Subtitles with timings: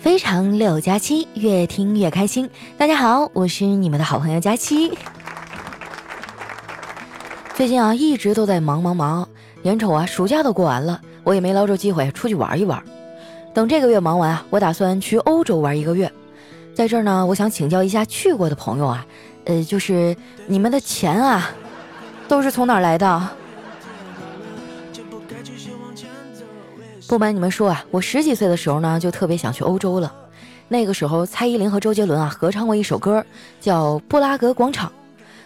[0.00, 2.48] 非常六加七，越听越开心。
[2.78, 4.90] 大家好，我是你们的好朋友佳期。
[7.54, 9.28] 最近啊，一直都在忙忙忙，
[9.64, 12.82] 眼瞅啊，暑假都过完了，我也没捞着机会出去玩一玩。
[13.52, 16.10] 等这个月忙完啊，我打算去欧洲玩一个月。
[16.74, 19.04] 在这儿呢，我想请教一下去过的朋友啊，
[19.44, 21.50] 呃，就是你们的钱啊，
[22.26, 23.28] 都是从哪儿来的？
[27.10, 30.14] 不瞒你们说啊，我十几岁的时候呢，就特别想去欧洲了。
[30.68, 33.26] 那个时候，蔡依林和周杰伦啊合唱过一首歌，
[33.60, 34.88] 叫《布拉格广场》。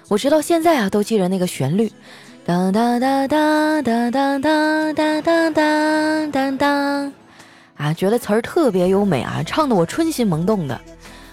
[0.08, 1.90] 我直到现在啊，都记着那个旋律，
[2.44, 4.92] 当当当当当当当
[5.22, 7.12] 当当当当，
[7.78, 10.78] 啊，觉得词儿特别优美啊，唱得我春心萌动的。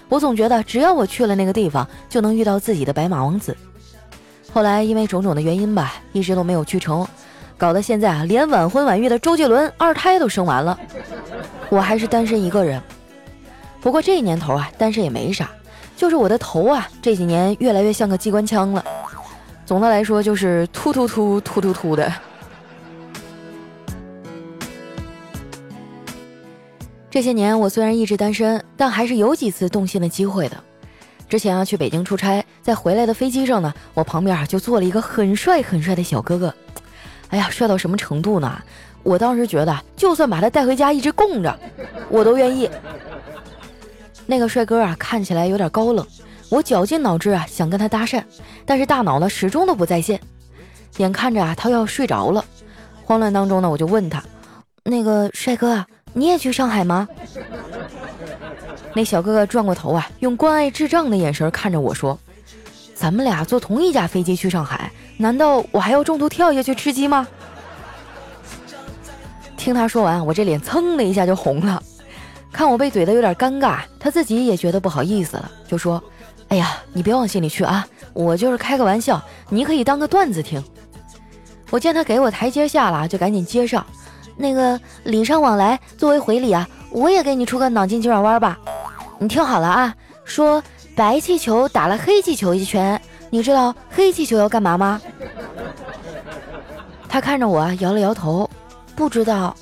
[0.08, 3.54] 我总觉得，只要我去了那个地方，就能遇到自己的白马王子。
[4.50, 7.06] 后来因为种种的原因吧，一直都没有去成。
[7.62, 10.76] 搞得现在啊，连晚婚晚育的周杰伦二胎都生完了，
[11.70, 12.82] 我还是单身一个人。
[13.80, 15.48] 不过这年头啊，单身也没啥，
[15.96, 18.84] 就是我的头啊，这几年越来越像个机关枪了。
[19.64, 22.12] 总的来说，就是突突突突突突的。
[27.08, 30.56] 这些年我虽然一直单身，但还是有几次动心的机会的。
[31.28, 36.52] 之前啊，去北京出差，在回来的飞机上呢，我旁边啊就坐了一个很帅很帅的小哥哥。
[37.32, 38.62] 哎呀，帅到什么程度呢？
[39.02, 41.58] 我当时觉得，就算把他带回家一直供着，
[42.10, 42.70] 我都愿意。
[44.26, 46.06] 那个帅哥啊，看起来有点高冷，
[46.50, 48.22] 我绞尽脑汁啊，想跟他搭讪，
[48.66, 50.20] 但是大脑呢始终都不在线。
[50.98, 52.44] 眼看着啊，他要睡着了，
[53.02, 54.22] 慌乱当中呢，我就问他
[54.84, 57.08] ：“那个帅哥啊，你也去上海吗？”
[58.94, 62.18] 那小哥哥转过头啊，用关爱智障的眼神看着我说
[62.94, 67.26] ：“咱们俩坐同一架飞机去上海。”难道我还要中途跳下去吃鸡吗？
[69.56, 71.80] 听他说完，我这脸蹭的一下就红了。
[72.52, 76.02] 看我被怼的有点尴尬，他自己也觉得不好意思了，就说
[76.48, 80.62] ：“哎呀，你别往心里去啊，我就是开个玩笑，你可以当个段子听。”
[81.70, 83.86] 我见他给我台阶下了，就赶紧接上
[84.36, 88.58] ：“那个礼尚往来，作为回礼啊，我也给你出个脑筋急转弯吧。
[89.18, 89.94] 你听好了啊，
[90.24, 90.62] 说
[90.94, 95.00] 白气球打了黑气球一拳。”你知道黑气球要干嘛吗？
[97.08, 98.48] 他看着我摇了摇头，
[98.94, 99.56] 不知道。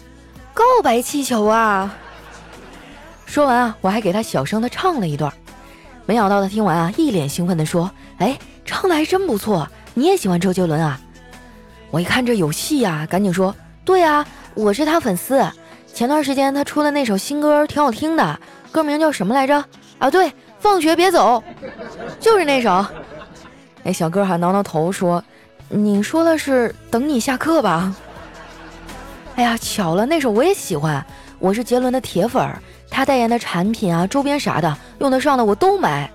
[0.52, 1.94] 告白气球啊！
[3.26, 5.32] 说完啊，我还给他小声的唱了一段。
[6.04, 11.00] 没想到他听完啊，一脸兴奋的说：“哎，唱的还真不错，你也喜欢周杰伦啊？”
[11.92, 13.54] 我一看这有戏呀，赶紧说
[13.86, 15.40] ：“对啊，我是他粉丝。
[15.94, 18.40] 前段时间他出的那首新歌挺好听的，
[18.72, 19.64] 歌名叫什么来着？
[20.00, 21.42] 啊，对，放学别走，
[22.20, 22.86] 就是那首。”
[23.82, 25.24] 那小哥还挠挠头说
[25.68, 27.94] ：“你说的是等你下课吧？”
[29.36, 31.04] 哎呀，巧了，那首我也喜欢，
[31.38, 32.46] 我是杰伦的铁粉，
[32.90, 36.10] 他代言的产品啊、周边啥的，用得上的我都买。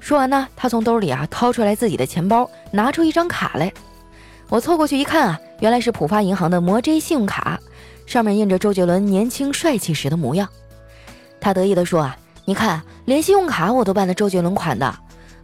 [0.00, 3.70] 说完呢，他从兜里啊掏出来自己的钱包，拿出一张卡来。
[4.48, 7.60] 我凑过去一看啊，原来是浦发银行的魔 J 信用卡，
[8.06, 10.48] 上面印着周杰伦年轻帅气时的模样。
[11.40, 12.16] 他得意地说：“啊，
[12.46, 14.94] 你看，连信用卡我都办的周杰伦款的。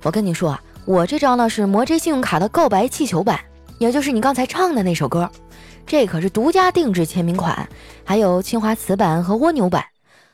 [0.03, 3.39] 我跟你说啊。”我这张呢是魔 J 信用卡的告白气球版，
[3.79, 5.31] 也就是你刚才唱的那首歌，
[5.87, 7.69] 这可是独家定制签名款，
[8.05, 9.85] 还有青花瓷版和蜗牛版。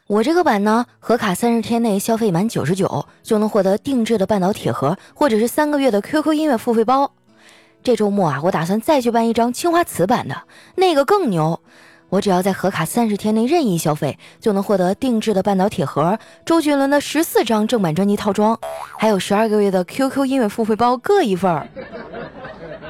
[0.06, 7.12] 我这个版呢，合卡三十天内消费满九十九就能获得定制的半岛铁盒，或者是三个月的 QQ 音乐付费包。
[7.83, 10.45] 这周末啊，我打算再去办一张青花瓷版的，
[10.77, 11.61] 那个更牛。
[12.10, 18.58] 我只要在合卡三十天内任意消费，就能获得定制的半岛铁盒、周杰伦的十四张正版专辑套装，
[18.98, 21.69] 还有十二个月的 QQ 音乐付费包各一份。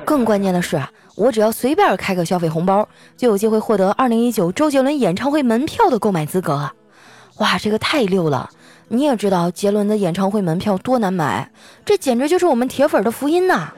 [0.04, 0.80] 更关键的是，
[1.16, 6.70] 我只要随便开个消费红包，就有机会获得二零一九周杰伦演唱会门票的购买资格。
[7.38, 8.48] 哇，这个太溜了！
[8.88, 11.50] 你也知道杰伦的演唱会门票多难买，
[11.84, 13.68] 这简直就是我们铁粉的福音呐！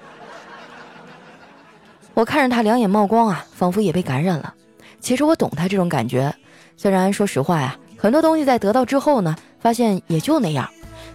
[2.14, 4.54] 我看着他两眼冒光啊，仿佛也被感染了。
[5.00, 6.33] 其实我懂他这种感觉，
[6.76, 10.69] 虽然说实话呀，很多东西在得到之后呢，发现也就那样，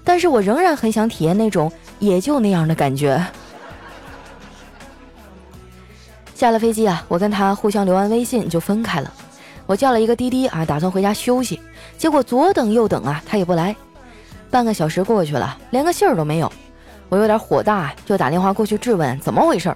[0.03, 3.23] 但是我仍然很想体验那种也就那样的感觉。
[6.33, 9.13] 下了飞机啊，我跟他互相留完微信就分开了。
[9.65, 11.61] 我叫了一个滴滴啊，打算回家休息，
[11.97, 13.75] 结果左等右等啊，他也不来。
[14.51, 16.51] 半个小时过去了，连个信儿都没有，
[17.07, 19.73] 我有点火大，就打电话过去质问怎么回事。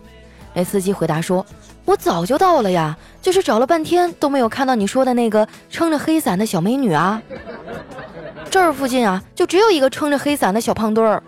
[0.54, 1.46] 那司机回答说。
[1.90, 7.20] 我早就到了呀，就是找了半天都没有看到你说的那个撑着黑伞的小美女啊。
[8.52, 11.24] 这儿附近啊，就只有一个撑着黑伞的小胖墩儿。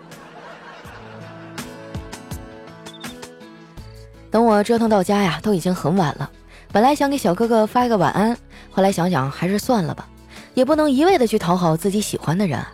[4.30, 6.30] 等我折腾到家呀，都已经很晚了。
[6.70, 8.36] 本来想给小哥哥发一个晚安，
[8.70, 10.06] 后来想想还是算了吧。
[10.54, 12.64] 也不能一味的去讨好自己喜欢的人。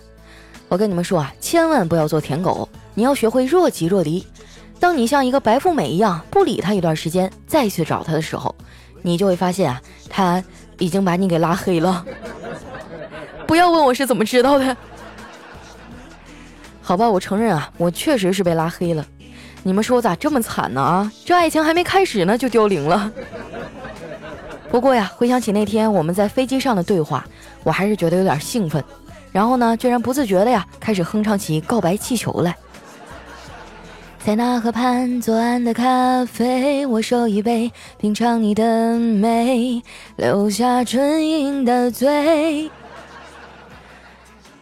[0.68, 4.26] 我跟你们说啊，千万不要做舔狗，你要学会若即若离。
[4.80, 8.54] 当你像一个白富美一样不理他一段时间，再去找他的时候，
[9.02, 10.42] 你就会发现啊，他
[10.78, 12.04] 已经把你给拉黑了。
[13.46, 14.76] 不要问我是怎么知道的。
[16.80, 19.04] 好吧，我承认啊，我确实是被拉黑了。
[19.64, 20.80] 你们说我咋这么惨呢？
[20.80, 23.12] 啊，这爱情还没开始呢就凋零了。
[24.70, 27.26] 不过呀，回想起那天我们在飞机上的对话，
[27.64, 28.82] 我还是觉得有点兴奋。
[29.32, 32.56] 然后呢，居然不自觉的呀，开始哼唱起告白气球来。
[34.28, 39.82] 在那河畔左岸的咖啡，我手一杯，品尝你的美，
[40.16, 42.70] 留下唇印的嘴。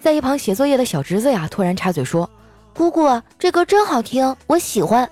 [0.01, 2.31] 在一旁写作业的小侄子呀，突然插嘴说
[2.77, 5.11] ：“姑姑，这歌真好听，我喜欢。”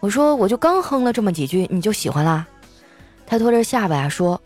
[0.00, 2.46] 我说：“我就刚哼了这么几句，你就喜欢啦？”
[3.28, 4.40] 他托着下巴呀说：“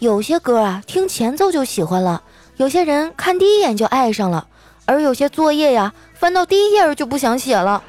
[0.00, 2.20] 有些歌啊，听前奏就喜欢了；
[2.58, 4.46] 有些人看第一眼就爱上了；
[4.84, 7.82] 而有些作业呀，翻到第一页就不想写了。”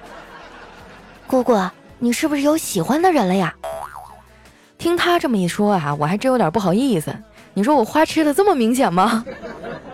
[1.27, 1.59] 姑姑，
[1.99, 3.53] 你是不是有喜欢的人了呀？
[4.77, 7.13] 听他这么一说啊，我还真有点不好意思。
[7.53, 9.25] 你说我花痴的这么明显吗？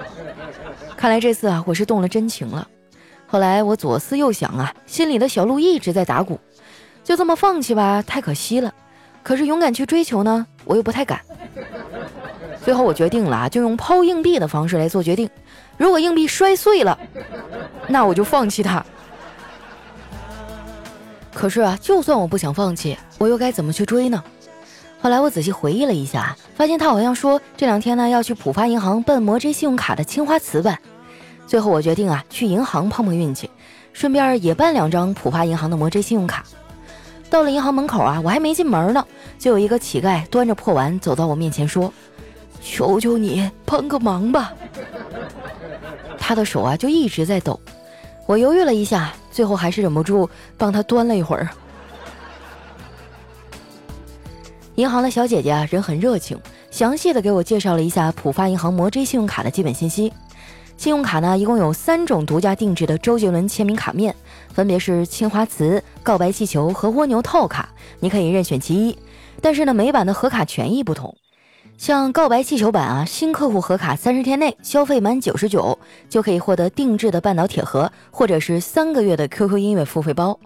[0.96, 2.68] 看来这次啊，我是动了真情了。
[3.26, 6.40] 后来我左思右想啊，心里的小鹿一直在打鼓，
[7.04, 8.72] 就这么放弃吧，太可惜了。
[9.24, 11.20] 可是勇敢去追求呢，我又不太敢。
[12.64, 15.28] 最后我决定了啊，就用抛硬币的方式来做决定。
[15.78, 16.98] 如果硬币摔碎了，
[17.88, 18.86] 那我就放弃它。
[21.34, 24.24] 可是啊，就算我不想放弃，我又该怎么去追呢？
[25.02, 30.80] 后来我仔细回忆了一下，发现他好像说这两天呢要去浦发银行办摩 J 信用卡的青花瓷版。
[31.46, 33.50] 最后我决定啊，去银行碰碰运气，
[33.92, 36.46] 顺便也办两张浦发银行的摩 J 信用卡。
[37.30, 39.06] 到了银行门口啊，我还没进门呢，
[39.38, 41.92] 就有一个乞丐端着破碗走到我面前说
[42.64, 44.54] ：“求求你帮个忙吧。”
[46.18, 47.60] 他的手啊就一直在抖。
[48.26, 51.50] 我犹豫了一下，最后还是忍不住帮他端了一会儿。
[54.76, 56.40] 银行的小姐姐啊，人很热情，
[56.72, 60.12] 详细的给我介绍了一下浦发银行摩 J 信用卡的基本信息。
[60.78, 64.16] 信用卡呢，一共有三种独家定制的周杰伦签名卡面，
[64.52, 67.70] 分别是青花瓷、告白气球和蜗牛套卡，
[68.00, 68.98] 你可以任选其一。
[69.42, 71.16] 但是呢，每版的合卡权益不同。
[71.78, 75.78] 像告白气球版啊，新客户核卡三十天内消费满九十九，
[76.08, 80.40] 就可以获得定制的半岛铁盒，或者是三个月的 QQ 音乐付费包。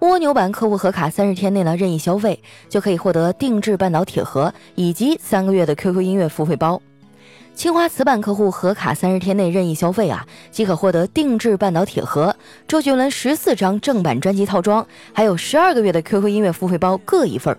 [0.00, 6.82] 蜗牛版客户核卡三十天内呢任意消费，就可以获得定制半岛铁盒以及三个月的 QQ 音乐付费包。
[7.54, 12.36] 青花瓷版客户核卡三十天内任意消费啊，即可获得定制半岛铁盒、
[12.68, 17.58] 周杰伦十四张正版专辑套装，还有十二个月的 QQ 音乐付费包各一份儿。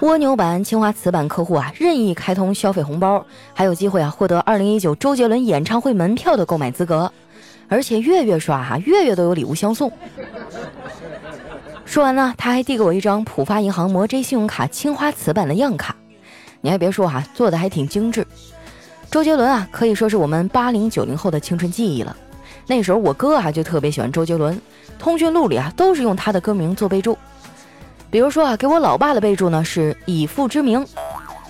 [0.00, 7.12] 蜗牛版、青花瓷版客户啊，任意开通消费红包，还有机会啊获得二零一九周杰伦演唱会门票的购买资格，
[7.68, 9.92] 而且月月刷哈，月月都有礼物相送。
[11.84, 15.94] 说完呢，他还递给我一张浦发银行摩 J 信用卡青花瓷版的样卡，
[16.62, 18.26] 你还别说哈，做的还挺精致。
[19.10, 22.16] 周杰伦啊，可以说是我们八零九零后的青春记忆了。
[22.66, 24.58] 那时候我哥啊就特别喜欢周杰伦，
[24.98, 27.18] 通讯录里啊都是用他的歌名做备注。
[28.10, 30.84] 比如说啊，给我老爸的备注呢是以父之名，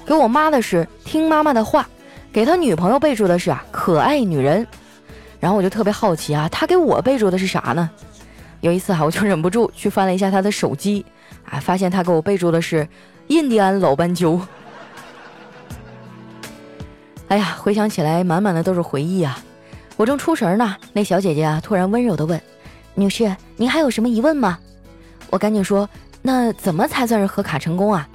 [0.04, 1.88] 给我妈的是听妈妈的话，
[2.32, 4.66] 给他女朋友备注的是啊可爱女人。
[5.38, 7.88] 然后我就特别好奇啊，他给我备注的是啥呢？
[8.61, 11.02] 有一次哈，我就忍不住去翻了一下他的手机，
[11.49, 12.87] 啊，发现他给我备注的是
[13.28, 14.38] 印第安老斑鸠。
[17.28, 19.38] 哎呀，回想起来满满的都是回忆啊！
[19.96, 22.38] 我正出神呢，那小姐姐啊突然温柔的问
[22.94, 24.58] ：“女士，您还有什么疑问吗？”
[25.30, 25.88] 我赶紧说。
[26.22, 28.08] 那怎么才算是核卡成功啊？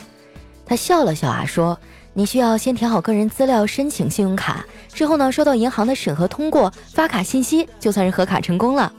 [0.65, 1.79] 他笑了笑啊，说
[2.13, 8.91] ：“你需要先填好个人资料，申请信用卡，之后呢，收到银行的审核通过，发卡信息，就算是核卡成功了。”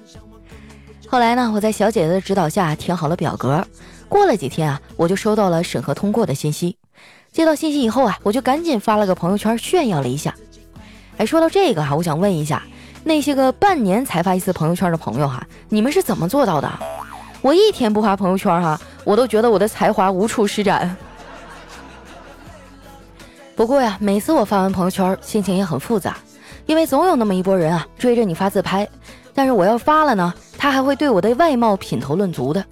[1.08, 3.66] 后来呢，我在小姐姐的指导下填好了表格，
[4.08, 6.76] 过了几天啊，我就收到了审核通过的信息。
[7.32, 10.34] 接到信息以后啊，我就赶紧发了个朋友圈炫耀了一下。
[11.16, 12.62] 哎，说到这个哈，我想问一下，
[13.04, 16.68] 那些个半年才发一次朋友圈的朋友哈，你们是怎么做到的？
[17.46, 20.96] 我一天不发朋友圈哈，我都觉得我的才华无处施展。
[23.54, 26.16] 不过呀，每次我发完朋友圈，心情也很复杂，
[26.66, 28.88] 因为总有那么一波人啊追着你发自拍，
[29.32, 32.64] 但是我要发了呢，他还会对我的外貌品头论足的。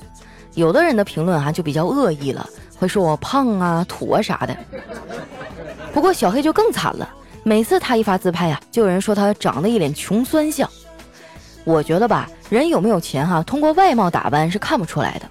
[0.55, 2.45] 有的人的评论啊就比较恶意了，
[2.77, 4.57] 会说我胖啊、土啊啥的。
[5.93, 7.09] 不过小黑就更惨了，
[7.45, 10.69] 每次他一发自拍呀，就有人说他长得一脸穷酸相。
[11.65, 15.29] 我觉得吧，人有没有钱哈，通过外貌打扮是看不出来的。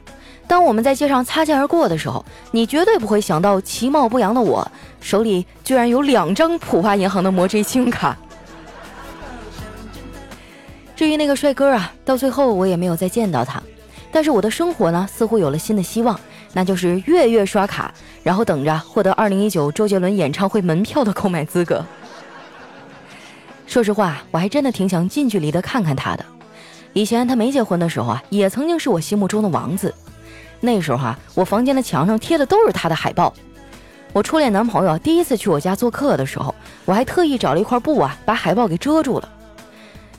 [0.48, 8.18] 当我们在街上擦肩而过的时候，你绝对不会想到其貌不扬的我手里居然有两张浦发银行的魔 J 信用卡。
[10.96, 13.62] 至于那个帅哥啊，到最后我也没有再见到他。
[14.12, 16.20] 但是我的生活呢，似乎有了新的希望，
[16.54, 21.84] 那就是月月刷卡，然后等着获得2019周杰伦演唱会门票的购买资格。
[23.66, 26.26] 说实话，我还真的挺想近距离的看看他的。
[26.94, 29.94] 以前他没结婚的时候啊，也曾经是我心目中的王子。
[30.60, 33.34] 那时候啊，我房间的墙上贴的都是他的海报。
[34.12, 36.54] 我初恋男朋友第一次去我家做客的时候，
[36.86, 39.28] 我还特意找了一块布啊，把海报给遮住了。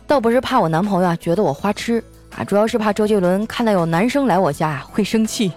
[0.06, 2.02] 倒不是怕我男朋友啊觉得我花痴
[2.36, 5.52] 啊，主要是怕周杰伦看到有男生来我家啊会生气。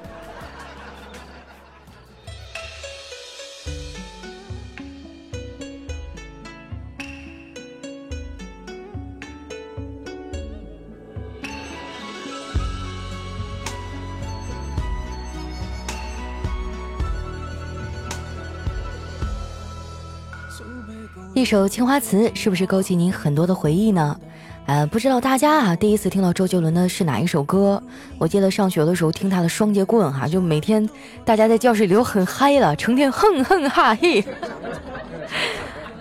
[21.47, 24.19] 首青花瓷是不是勾起你很多的回忆呢？
[24.65, 27.81] 呃，不知道大家啊，第一次听到周杰伦的是哪一首歌？
[28.17, 30.89] 我记得上学的时候听他的《双截棍》哈，就每天
[31.23, 34.21] 大家在教室里都很嗨了，成天哼哼哈嘿。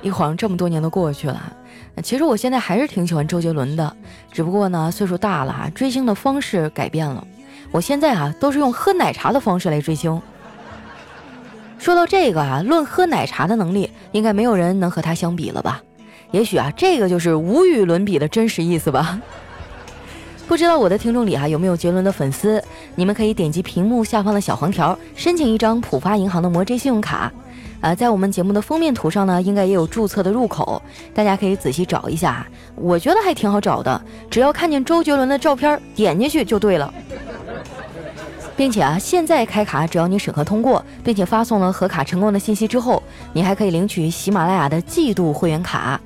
[0.02, 1.40] 一晃这么多年都过去了，
[2.02, 3.96] 其实我现在还是挺喜欢周杰伦的，
[4.32, 7.24] 只不过呢岁数大了啊，追星的方式改变了。
[7.70, 10.20] 我现在啊都是用喝奶茶的方式来追星。
[11.86, 15.80] 说到这个啊，论喝奶茶的能力，应该没有人能和他相比了吧？
[16.32, 19.20] 也许啊，这个就是无与伦比的真实意思吧。
[20.48, 22.60] 不知道我的听众里啊有没有杰伦的粉丝？
[22.96, 27.32] 你们可以点击屏幕下方的小黄条，申请一张浦发银行的魔 J 信用卡。
[27.80, 30.82] 啊，在我们节目的封面图上呢，应该也有注册的入口，
[31.14, 32.44] 大家可以仔细找一下。
[32.74, 36.92] 我觉得还挺好找的，只要看见周杰伦的照片，点进去就对了。
[38.56, 46.00] 并且啊，现在开卡，只要你审核通过，并且发送了核卡成功的信息之后，你还可以领取喜马拉雅的季度会员卡。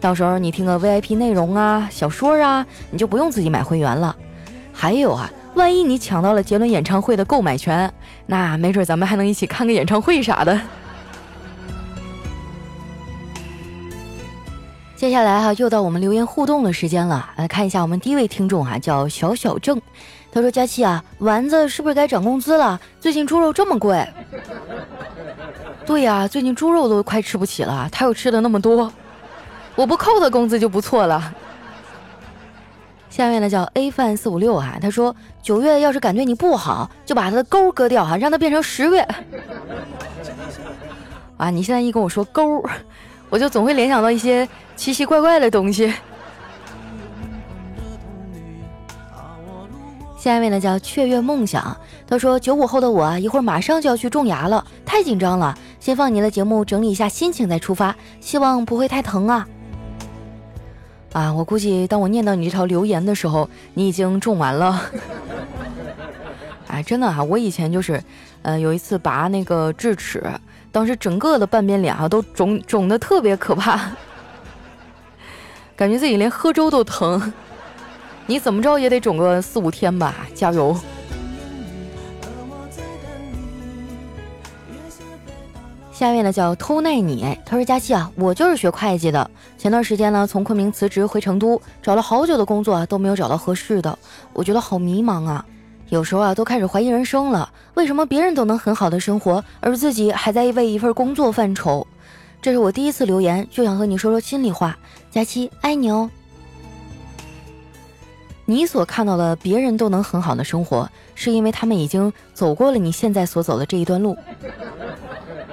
[0.00, 4.14] 到时候你听个 VIP 内容啊、小说啊，你就不用自己买会员了。
[4.72, 7.90] 还有啊，万一你抢到了杰伦演唱会的购买权，
[8.26, 10.60] 那没准咱们还能一起看个演唱会啥的。
[14.96, 17.28] 接下来哈，又到我们留言互动的时间了。
[17.36, 19.80] 来看一下我们第一位听众哈，叫小小正，
[20.32, 22.80] 他说：“佳期啊，丸子是不是该涨工资了？
[23.00, 24.06] 最近猪肉这么贵。”
[25.84, 28.90] 对呀，最近猪肉都快吃不起了，他又吃的那么多。
[29.74, 31.34] 我不扣他工资就不错了。
[33.10, 39.06] 下面呢叫 A 饭四五六啊，他说九月要是感觉你不好，就把他的钩割掉哈，让他变成十月。
[41.36, 42.64] 啊，你现在一跟我说钩，
[43.34, 45.92] 我就总会联想到一些奇奇怪怪的东西。
[50.16, 51.76] 下一位呢叫雀跃梦想，
[52.06, 59.48] 他说九五后的我啊，一会儿马上就要去种牙了，太紧张了，先放你的节目整理一下心情再出发，希望不会太疼啊。
[61.12, 64.80] 啊，我估计当我念到你这条留言的时候，你已经种完了。
[66.70, 68.00] 哎，真的啊，我以前就是，
[68.42, 70.22] 呃，有一次拔那个智齿，
[70.74, 73.92] 当时整个的半边脸啊都肿肿的特别可怕，
[75.76, 77.32] 感觉自己连喝粥都疼。
[78.26, 80.76] 你怎么着也得肿个四五天吧，加油。
[85.92, 89.30] 下面呢叫偷奈你，他说佳期啊，我就是学会计的。
[89.56, 93.96] 前段时间呢，从昆明辞职回成都，找了好久的工作啊，都没有找到合适的，
[94.32, 95.46] 我觉得好迷茫啊。
[95.90, 97.52] 有时候啊，都开始怀疑人生了。
[97.74, 101.86] 为什么别人都能很好的生活，而自己还在为一份工作犯愁？
[102.42, 104.76] 这是我第一次留言，就想和你说说心里话。
[105.10, 106.10] 佳期爱你哦。
[108.46, 114.16] 你所看到的别人都能很好的生活，是因为他们已经走过了你现在所走的这一段路。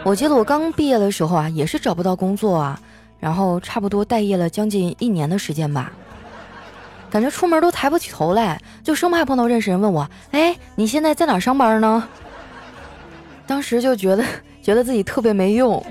[0.03, 2.81] 我记得我刚毕业的时候啊，也是找不到工作啊，
[3.19, 5.93] 然后差不多待业了将近一年的时间吧，
[7.11, 12.07] 感觉出门都抬不起头来，就生怕碰到认识人问我，哎，你现在在哪上班呢？
[13.45, 14.23] 当时就觉得
[14.63, 15.85] 觉得自己特别没用。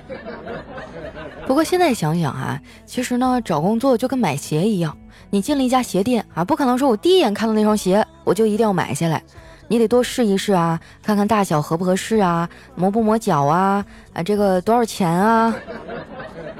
[1.46, 4.96] 不过现在想想啊，其实呢，找工作就跟买鞋一样，
[5.28, 9.22] 你进了一家鞋店啊，不可能说我第一眼看到那双鞋我就一定要买下来。
[9.68, 13.84] 你得多试一试啊，看看大小合不合适啊，磨不磨脚啊，
[14.14, 15.54] 啊，这个多少钱啊？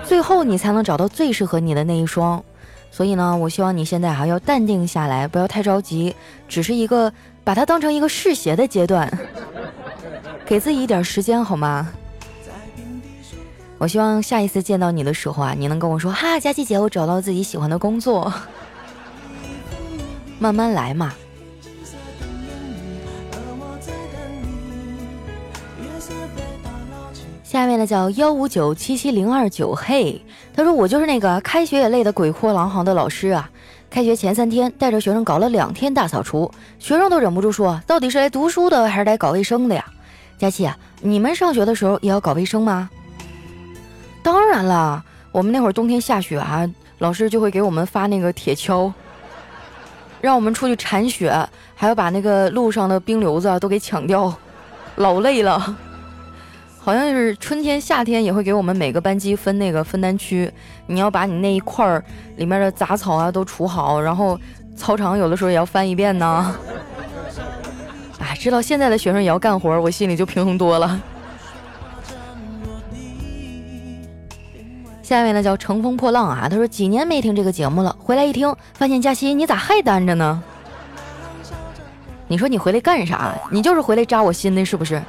[0.05, 2.43] 最后你才能找到最适合你的那一双。
[2.91, 6.15] 所以呢，我希望你现在还要淡定下来，不要太着急，
[6.49, 7.13] 只是一个
[7.45, 9.11] 把它当成一个试鞋的阶段，
[10.45, 11.89] 给自己一点时间好吗？
[13.79, 18.31] 我希望下一次见到你的时候啊，你能跟我说：“哈，佳琪姐，我找到自己喜欢的工作。
[20.39, 21.15] ”慢慢来嘛。
[27.43, 30.21] 下面呢叫幺五九七七零二九，嘿。
[30.61, 33.49] 他说我就是那个开学也累得鬼哭狼嚎的老师啊。
[33.89, 39.83] 开学前三天，带着学生搞了两天大扫除，学生都忍不住说，到底是来读书的还是来搞卫生的呀？
[40.37, 42.91] 佳琪，你们上学的时候也要搞卫生吗？
[44.23, 45.03] 当然了，
[45.33, 48.93] 我们那会儿冬天下雪啊，老师就会给我们发那个铁锹，
[50.21, 51.35] 让我们出去铲雪，
[51.75, 54.31] 还要把那个路上的冰瘤子都给抢掉，
[54.97, 55.75] 老累了。
[56.83, 60.51] 好像是春天、夏天也会给我们每个班级分那个分担区，
[60.87, 62.03] 你要把你那一块儿
[62.37, 64.39] 里面的杂草啊都除好，然后
[64.75, 66.57] 操场有的时候也要翻一遍呢。
[68.19, 71.01] 哎，知道现在的学生也要干活，我心里就平衡多了。
[75.03, 80.43] 下面呢叫乘风破浪啊，他说几年没听这个节目了，回来一听，发现佳期你咋还单着呢？
[82.27, 83.35] 你说你回来干啥？
[83.51, 85.03] 你就是回来扎我心的，是不是？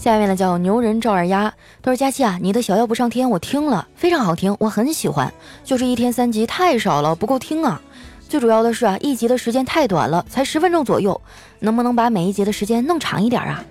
[0.00, 1.52] 下面呢叫牛人赵二丫，
[1.82, 5.30] 他说：“佳期啊，你的小药不上天，我听了非常好听，我很喜欢。
[5.62, 7.82] 就是一天三集太少了，不够听啊。
[8.26, 11.20] 最主要的是啊，一集的时间太短了，才十分钟左右，
[11.58, 13.62] 能不能把每一集的时间弄长一点啊？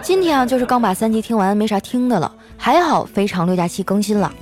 [0.00, 2.32] 今天啊，就是刚把三集听完，没啥听的了。
[2.56, 4.32] 还好，非常六加七更新了。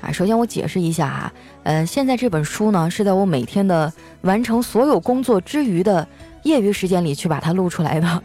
[0.00, 1.32] 啊，首先我解释一下哈，
[1.64, 6.08] 呃，现在这本书呢，是在我每天的完成所有工作之余的。”
[6.42, 8.22] 业余时间里去把它录出来的，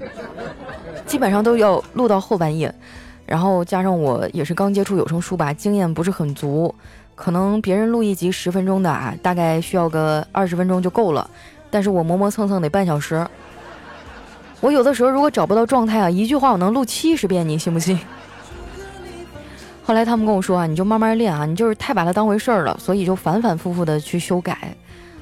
[1.08, 2.72] 基本上都要录到后半夜，
[3.26, 6.76] 然后加上我也是刚接触有声书吧，经验不是很足，
[7.16, 11.28] 可能别人录一集十分钟的啊，大概需要个二十分钟就够了，
[11.72, 13.26] 但是我磨磨蹭蹭得半小时。
[14.60, 17.98] 我有的时候如果找不到状态啊，一句话我能录七十遍，你信不信？
[19.86, 24.76] 后来他们跟我说啊，你就慢慢练啊，你就是太把它当回事儿了，所以就反反复复的去修改。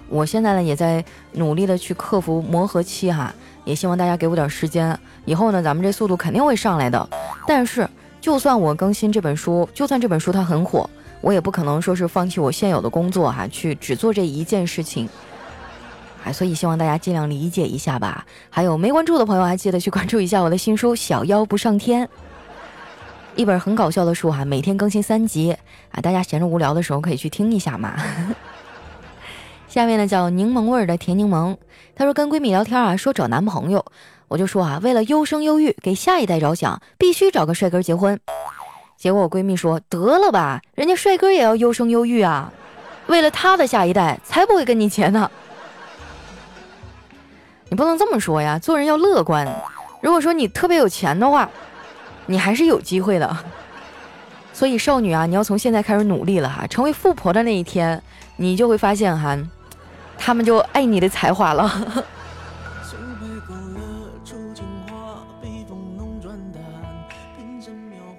[0.08, 3.34] 我现在呢也在努力的去克服磨合期哈，
[3.66, 7.10] 也希望大家给我点时间，以后呢咱们这速度肯定会上来的。
[7.46, 7.88] 但是
[8.22, 10.90] 就算我更新这本书，就算这本书它很火，
[11.20, 15.10] 我也不可能说是放弃我现有的工作哈，去只做这一件事情。
[16.24, 18.26] 哎，所以希望大家尽量理解一下吧。
[18.50, 22.06] 还有没关注的朋友，还记得去关注一下我的新书《小妖不上天》，
[23.36, 25.56] 一本很搞笑的书哈，每天更新三集
[25.92, 27.94] 啊，大家闲着无聊的时候可以去听一下嘛。
[29.76, 31.58] 下面呢叫柠檬味儿的甜柠檬，
[31.98, 33.86] 她说跟闺蜜聊天啊，说找男朋友，
[34.30, 38.18] 我就说啊，为了优生优育，给下一代着想，必须找个帅哥结婚。
[38.96, 42.54] 结果我闺蜜说得了吧，人家帅哥也要优生优育啊，
[43.08, 45.30] 为了他的下一代，才不会跟你结呢。
[47.68, 49.46] 你不能这么说呀，做人要乐观。
[50.00, 51.50] 如果说你特别有钱的话，
[52.28, 53.38] 你还是有机会的。
[54.54, 58.02] 所以少女啊，你要从现在开始努力了哈，成为富婆的那一天，
[58.38, 59.38] 你就会发现哈。
[60.26, 61.70] 他们就爱你的才华了。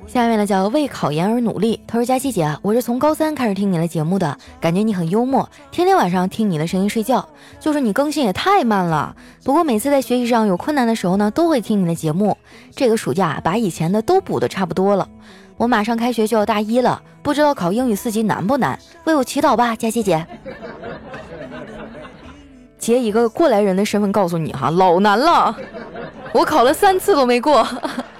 [0.06, 1.82] 下面呢叫为考研而努力。
[1.84, 7.28] 他说：“佳琪姐，我是从高三开始听你的节目的，感觉你很幽默，天天晚上听你的声音睡觉。
[7.58, 12.38] 就是你更新也太慢了，不过每次在学习上有困难的时候呢，都会听你的节目。
[12.76, 15.08] 这个暑假把以前的都补的差不多了。
[15.56, 18.78] 我马上开学就要大一了，不知道考英语四级难不难？
[19.06, 20.24] 为我祈祷吧，佳琪姐。”
[22.86, 25.56] 姐一个过来人的身份告诉你哈，老难了，
[26.32, 27.66] 我考了三次都没过，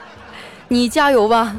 [0.66, 1.54] 你加油吧。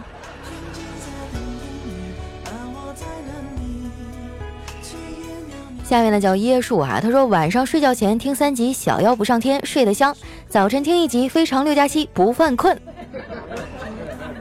[5.85, 10.11] 下面呢叫椰树啊，他说晚上睡觉前听三集《小妖不上天》，睡得香；
[10.49, 12.77] 早晨听一集《非常六加七》，不犯困，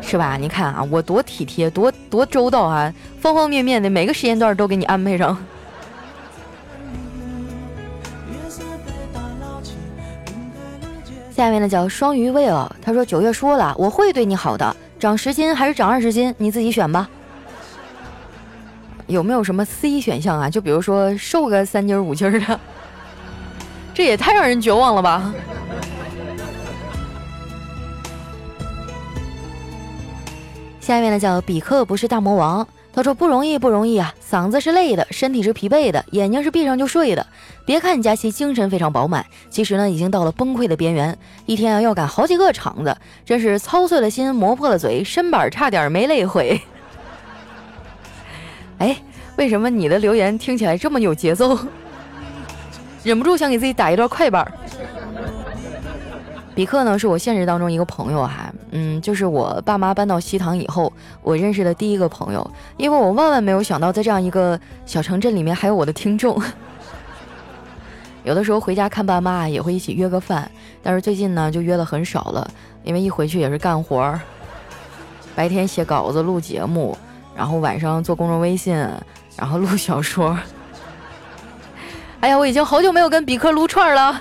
[0.00, 0.36] 是吧？
[0.40, 5.38] 你看啊，我多体贴，多多周到啊，方方面面的每个时间段都给你安排上。
[11.36, 17.06] 下面呢叫双鱼威尔，他说九月说了我会对你好的，长十斤还是长二十斤，你自己选吧。
[19.06, 20.48] 有没有什么 C 选项啊？
[20.48, 22.58] 就比如说瘦个三斤五斤的，
[23.92, 25.30] 这也太让人绝望了吧。
[30.80, 32.66] 下面呢叫比克不是大魔王。
[32.96, 37.26] 他说不容易不容易啊，嗓子是累的，身体是疲惫的，眼睛是闭上就睡的。
[37.66, 46.58] 别看佳琪精神非常饱满，其实呢已经到了崩溃的边缘，一天啊要赶好几个场子，真是操碎了心，磨破了嘴，身板差点没累毁。
[48.78, 48.96] 哎，
[49.36, 51.58] 为什么你的留言听起来这么有节奏？
[53.04, 54.50] 忍不住想给自己打一段快板。
[56.54, 58.45] 比克呢，是我现实当中一个朋友哈，
[58.78, 66.38] 嗯，就是我爸妈搬到西塘以后，我认识的第一个朋友，因为我万万没有想到，在这样一个小城镇里面还有我的听众。
[68.22, 70.50] 有的时候回家看爸妈也会一起约个饭，
[70.82, 72.46] 但是最近呢就约的很少了，
[72.84, 74.20] 因为一回去也是干活儿，
[75.34, 76.94] 白天写稿子、录节目，
[77.34, 78.76] 然后晚上做公众微信，
[79.38, 80.38] 然后录小说。
[82.20, 84.20] 哎呀，我已经好久没有跟比克撸串了。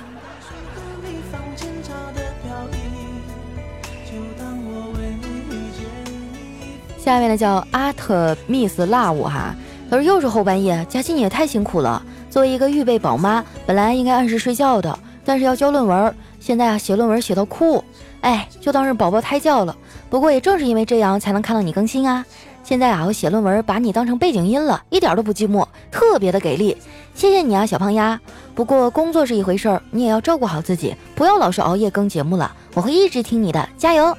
[7.06, 9.56] 下面呢叫阿特密斯 love 哈，
[9.92, 12.02] 他说又是后半夜，佳琪你也太辛苦了。
[12.32, 17.84] 作为一个预备宝妈，本来应该按时睡觉的，但是要交论文，现在啊写论文写到哭，
[18.22, 19.78] 哎，就当是宝宝胎教了。
[20.10, 22.26] 不过也正是因为这样，才能看到你更新啊。
[22.64, 26.76] 现在啊，我写论文把你当成背景音了，一点都不寂寞，特别的给力。
[27.14, 28.20] 谢谢你啊，小胖丫。
[28.56, 32.52] 不过工作是一回事儿，你也要照顾好自己，不要老是熬夜更节目了。
[32.74, 34.18] 我会一直听你的，加油。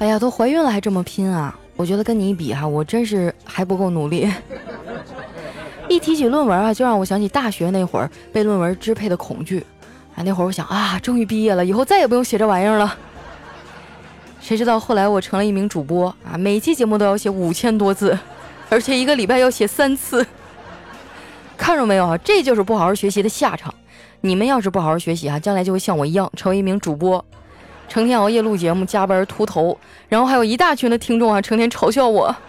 [0.00, 1.54] 哎呀，都怀孕了还这么拼啊！
[1.76, 4.26] 我觉得跟你一比哈，我真是还不够努力。
[5.90, 9.62] 一提起论文啊，就让我想起大学那会儿被论文支配的恐惧。
[10.16, 12.96] 啊，那会儿我想啊，终于毕业了，以后再也不用写这玩意儿了。
[14.40, 18.18] 谁知道后来我成了一名主播啊，每期节目都要写五千多字，
[18.70, 20.26] 而且一个礼拜要写三次。
[21.58, 23.74] 看着没有啊，这就是不好好学习的下场。
[24.22, 27.22] 你们要是不好好学习啊，将来就会像我一样成为一名主播，
[27.90, 29.76] 成天熬夜录节目，加班秃头，
[30.08, 32.34] 然后还有一大群的听众啊，成天嘲笑我。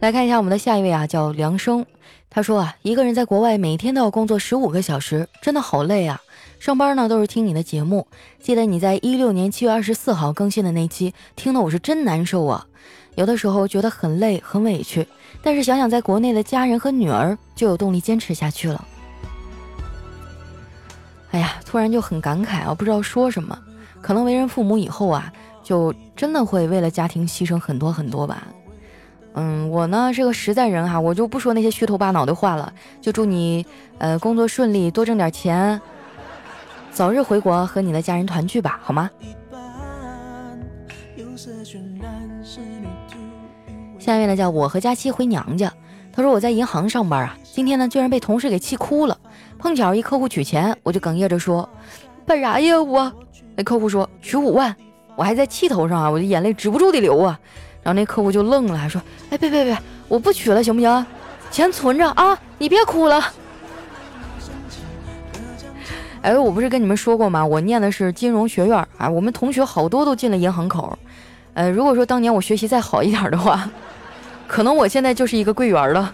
[0.00, 1.86] 来看一下我们的下一位啊，叫梁生，
[2.28, 6.20] 他说啊，一个人在国外每天都要工作十五个小时，真的好累啊。
[6.60, 8.06] 上班呢都是听你的节目，
[8.38, 12.66] 记得你在一六年七月二十四号更新的那期，听得我是真难受啊。
[13.14, 15.08] 有的时候觉得很累很委屈，
[15.42, 18.84] 但是想想在国内的家人和女儿，就有动力坚持下去了。
[21.36, 23.58] 哎呀，突然就很感慨啊，不知道说什么。
[24.00, 25.30] 可能为人父母以后啊，
[25.62, 28.48] 就真的会为了家庭牺牲很多很多吧。
[29.34, 32.72] 嗯，我呢是个实在人哈，我就不说那些虚头巴脑的话了，
[33.02, 33.66] 就祝你
[33.98, 35.78] 呃工作顺利，多挣点钱。
[36.90, 39.10] 早日回国和你的家人团聚吧，好吗？
[43.98, 45.70] 下一位呢叫我和佳期回娘家。
[46.14, 49.18] 他说我在银行上班啊，今天呢居然被同事给气哭了。
[49.58, 51.68] 碰巧一客户取钱，我就哽咽着说
[52.26, 53.12] ：“办啥业务啊？”
[53.56, 54.74] 那客户说：“取五万。”
[55.16, 57.38] 我还在气头上啊，我的眼泪止不住的流啊。
[57.82, 61.06] 然后那客户就愣了，还说：“哎，别别别，我不取了，行不行？
[61.50, 63.22] 钱存着啊，你别哭了。”
[66.20, 67.46] 哎，我不是跟你们说过吗？
[67.46, 70.98] 我念的是金融学院啊，我们同学好多都进了银行口。
[71.54, 73.70] 呃，如果说当年我学习再好一点的话，
[74.46, 76.12] 可能我现在就是一个柜员了。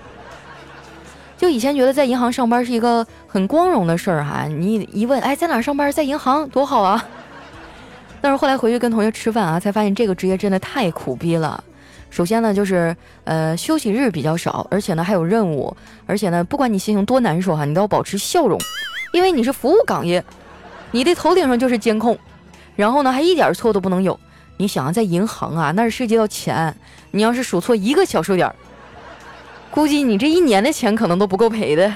[1.36, 5.90] 就以前觉得在银行上班是一个很光荣的事儿哈，你一问，哎，在哪上班？
[5.90, 7.02] 在银行，多好啊！
[8.20, 11.64] 但是后来回去跟同学吃饭啊，才发现这个职业真的太苦逼了。
[12.10, 18.60] 首先呢，就是呃休息日比较少，而且呢还有任务，而且呢不管你心情多难受哈，你都要保持笑容。
[19.14, 20.22] 因为你是服务岗业，
[20.90, 22.18] 你的头顶上就是监控，
[22.76, 24.20] 然后呢还一点错都不能有。
[24.58, 26.76] 你想啊，在银行啊，那是涉及到钱，
[27.12, 28.54] 你要是数错一个小数点，
[29.70, 31.90] 估计你这一年的钱可能都不够赔的。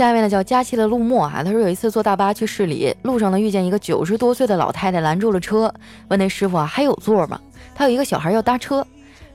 [0.00, 5.70] 下面呢叫佳期的陆墨啊，他说有一次坐大巴去市里，路上呢遇见一个九十多岁的老太太拦住了车，
[6.08, 7.38] 问那师傅啊还有座吗？
[7.74, 8.86] 他有一个小孩要搭车。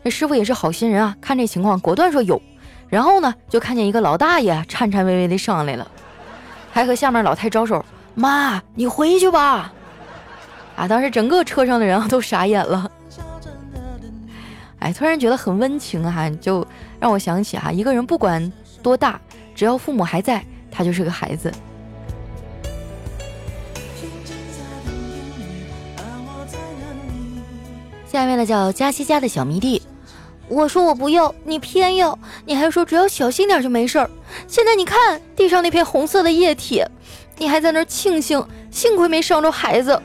[0.02, 2.42] 那师傅也是好心人啊，看这情况，果断说有。
[2.90, 5.88] 然后呢，就看见一个老大爷颤颤巍巍的上来了，
[6.72, 9.72] 还和下面老太招手：“妈，你回去吧。”
[10.76, 12.90] 啊，当时整个车上的人都傻眼了。
[14.80, 16.66] 哎，突然觉得很温情啊，就
[17.00, 18.52] 让我想起哈，一个人不管
[18.82, 19.22] 多大，
[19.54, 20.44] 只要父母还在，
[20.76, 21.52] 他就是个孩子。
[28.06, 29.82] 下面呢叫佳琪家的小迷弟。
[30.48, 34.10] 我说我不要，你偏要，你还说只要小心点就没事儿。
[34.48, 36.84] 现在你看地上那片红色的液体，
[37.38, 40.02] 你还在那庆幸，幸亏没伤着孩子。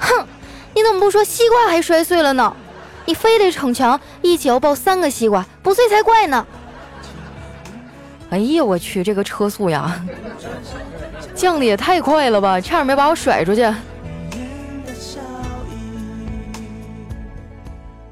[0.00, 0.26] 哼，
[0.74, 2.56] 你怎么不说西瓜还摔碎了呢？
[3.04, 6.46] 你非得逞强，一起要抱三个西瓜，不碎才怪呢。
[8.32, 10.02] 哎呀，我去，这个车速呀，
[11.34, 13.70] 降的也太快了吧，差点没把我甩出去。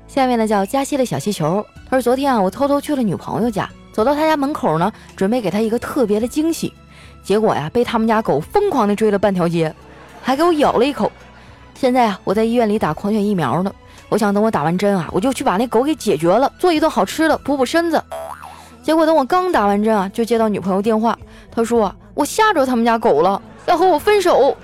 [0.06, 6.70] 下面呢叫加西的小气球，他说昨天啊，我偷偷去了女朋友家，走到她家门口呢，准备给她一个特别的惊喜，
[7.24, 9.74] 结果呀，被他们家狗疯狂的追了半条街，
[10.20, 11.10] 还给我咬了一口。
[11.74, 13.72] 现在啊，我在医院里打狂犬疫苗呢，
[14.10, 18.04] 我想等我打完针啊，我就去把那狗给解决了，做一顿好吃的补补身子。
[18.82, 21.16] 结果等我刚打完针啊，就接到女朋友电话，
[21.50, 24.56] 她说我吓着他们家狗了，要和我分手。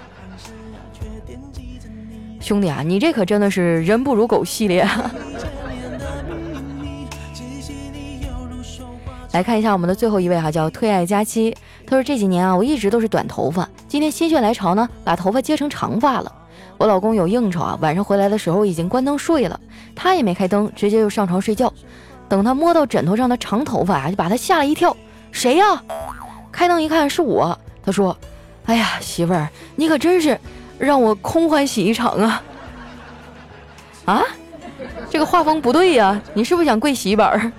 [2.41, 4.89] 兄弟啊，你这可真的是人不如狗系列。
[9.33, 11.55] 来看一下我们的最后一位哈，叫退爱佳期。
[11.87, 16.33] 他说这几年啊，我一直都是短头发，今天心血来潮呢，把头发接成长发了。
[16.79, 19.61] 我老公有应酬啊，晚上回来的时候已经关灯睡了，
[19.95, 21.73] 他也没开灯，直接就上床睡觉。
[22.29, 24.97] 等他摸到枕头上的长头发啊，就把他吓了一跳。
[25.33, 25.83] 谁呀？
[26.51, 27.59] 开灯一看是我。
[27.85, 28.17] 他说
[28.67, 30.39] ：“哎呀，媳妇儿，你可真是
[30.79, 32.43] 让我空欢喜一场啊！”
[34.07, 34.23] 啊，
[35.09, 37.53] 这个画风不对呀，你是不是想跪洗衣板？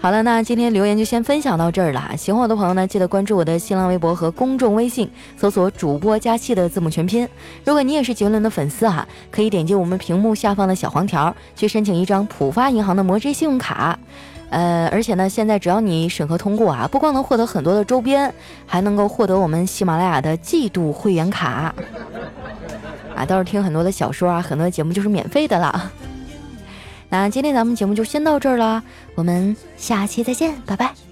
[0.00, 2.16] 好了，那今天留言就先分享到这儿了。
[2.16, 7.28] 喜欢我的朋友呢，记得关注我的新浪微博和公众微信，搜索“主播加气”的字母全拼。
[7.64, 13.98] 如果你也是杰伦的粉丝哈，可以点击我们屏幕下方的小黄条去申请一张浦发银行的魔 J 信用卡。
[14.50, 18.32] 呃，而且呢，现在只要你审核通过啊，不光能获得很多的周边，
[18.66, 21.74] 还能够获得我们喜马拉雅的季度会员卡。
[23.16, 25.90] 啊，倒是听很多的小说啊，很多的节目就是免费的啦。
[27.10, 28.82] 那今天咱们节目就先到这儿了，
[29.14, 31.07] 我们下期再见，拜拜。